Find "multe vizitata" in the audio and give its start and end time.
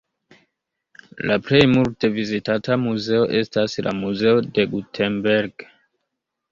1.75-2.79